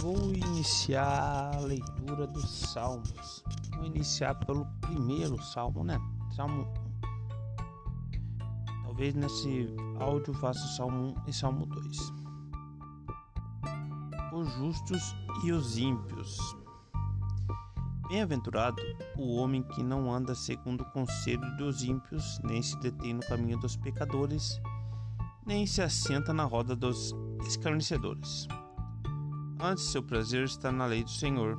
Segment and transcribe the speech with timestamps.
[0.00, 3.44] Vou iniciar a leitura dos Salmos.
[3.76, 6.00] Vou iniciar pelo primeiro Salmo, né?
[6.34, 6.66] Salmo
[8.66, 8.84] 1.
[8.84, 9.68] Talvez nesse
[9.98, 11.98] áudio faça o Salmo 1 e Salmo 2.
[14.32, 15.14] Os justos
[15.44, 16.38] e os ímpios.
[18.08, 18.80] Bem-aventurado
[19.18, 23.58] o homem que não anda segundo o conselho dos ímpios, nem se detém no caminho
[23.58, 24.58] dos pecadores,
[25.44, 27.14] nem se assenta na roda dos
[27.46, 28.48] escarnecedores.
[29.62, 31.58] Antes, seu prazer está na lei do Senhor,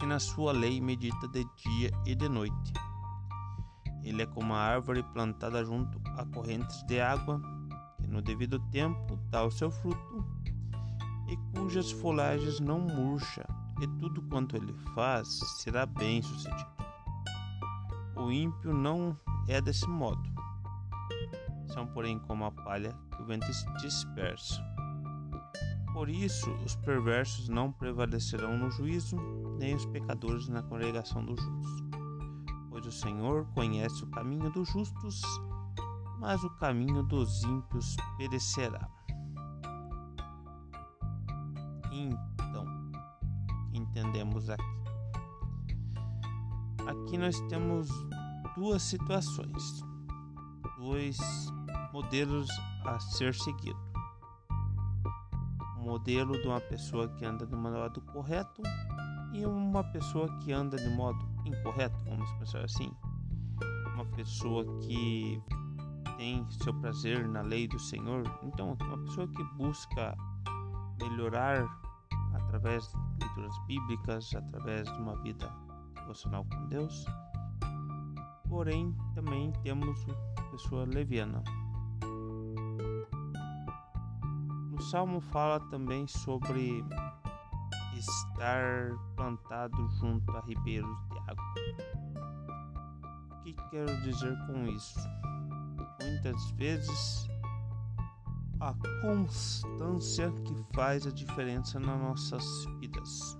[0.00, 2.72] e na sua lei medita de dia e de noite.
[4.04, 7.42] Ele é como a árvore plantada junto a correntes de água,
[8.00, 10.24] que no devido tempo dá o seu fruto,
[11.28, 13.44] e cujas folhagens não murcha,
[13.80, 16.70] e tudo quanto ele faz será bem sucedido.
[18.14, 20.22] O ímpio não é desse modo.
[21.66, 23.46] São, porém, como a palha que o vento
[23.80, 24.69] dispersa.
[25.92, 29.16] Por isso, os perversos não prevalecerão no juízo,
[29.58, 31.84] nem os pecadores na congregação dos justos.
[32.70, 35.20] Pois o Senhor conhece o caminho dos justos,
[36.18, 38.88] mas o caminho dos ímpios perecerá.
[41.92, 42.64] Então,
[43.72, 44.80] entendemos aqui?
[46.86, 47.88] Aqui nós temos
[48.56, 49.82] duas situações,
[50.78, 51.18] dois
[51.92, 52.48] modelos
[52.84, 53.89] a ser seguido.
[55.80, 58.62] Modelo de uma pessoa que anda de modo correto
[59.32, 62.92] e uma pessoa que anda de modo incorreto, vamos pensar assim.
[63.94, 65.42] Uma pessoa que
[66.16, 68.22] tem seu prazer na lei do Senhor.
[68.42, 70.16] Então, uma pessoa que busca
[71.00, 71.66] melhorar
[72.34, 75.50] através de leituras bíblicas, através de uma vida
[75.94, 77.04] devocional com Deus.
[78.48, 80.06] Porém, também temos
[80.50, 81.42] pessoa leviana,
[84.90, 86.84] salmo fala também sobre
[87.94, 91.44] estar plantado junto a ribeiros de água.
[93.30, 94.98] O que quero dizer com isso?
[96.02, 97.28] Muitas vezes
[98.58, 102.44] a constância que faz a diferença nas nossas
[102.80, 103.38] vidas.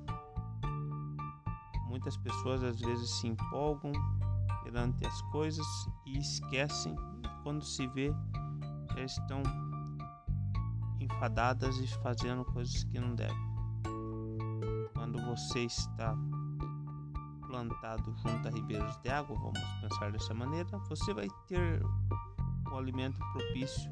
[1.89, 3.91] Muitas pessoas às vezes se empolgam
[4.63, 5.67] perante as coisas
[6.07, 6.95] e esquecem
[7.43, 8.15] quando se vê
[8.95, 9.70] já estão
[11.17, 13.51] enfadadas e fazendo coisas que não devem.
[14.95, 16.17] Quando você está
[17.47, 21.83] plantado junto a ribeiros de água, vamos pensar dessa maneira, você vai ter
[22.71, 23.91] um alimento propício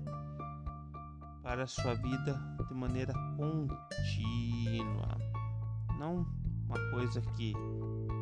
[1.42, 5.18] para a sua vida de maneira contínua.
[5.98, 6.26] Não
[6.68, 7.54] uma coisa que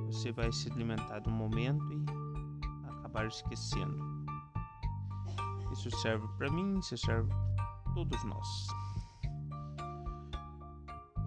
[0.06, 3.98] você vai se alimentar de um momento e acabar esquecendo.
[5.72, 7.28] Isso serve para mim, isso serve
[7.96, 8.66] todos nós.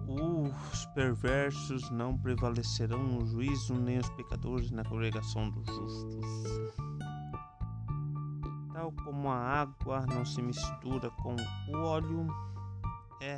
[0.06, 6.24] Os perversos não prevalecerão no juízo, nem os pecadores na congregação dos justos.
[8.72, 11.34] Tal como a água não se mistura com
[11.70, 12.28] o óleo,
[13.20, 13.36] é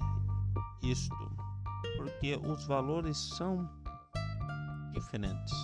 [0.83, 1.33] isto,
[1.97, 3.67] porque os valores são
[4.93, 5.55] diferentes.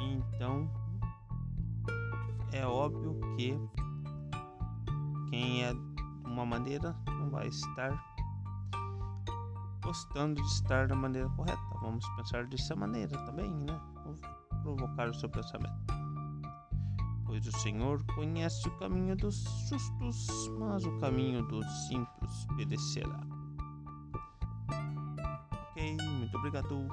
[0.00, 0.70] Então,
[2.50, 3.54] é óbvio que
[5.28, 5.87] quem é
[6.28, 7.90] uma maneira não vai estar
[9.82, 11.62] gostando de estar da maneira correta.
[11.80, 13.80] Vamos pensar dessa maneira também, né?
[14.04, 15.74] Vou provocar o seu pensamento.
[17.24, 23.20] Pois o Senhor conhece o caminho dos justos, mas o caminho dos simples perecerá.
[25.70, 26.88] Ok, muito obrigado.